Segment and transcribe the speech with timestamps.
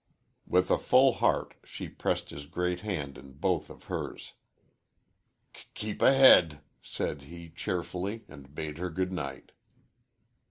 [0.47, 4.33] With a full heart she pressed his great hand in both of hers.
[5.53, 9.51] "K keep ahead," said he, cheerfully, and bade her good night.